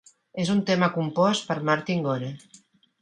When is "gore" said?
2.09-2.33